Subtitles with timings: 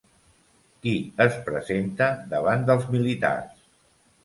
[0.85, 0.93] Qui
[1.25, 3.57] es presenta davant dels militars?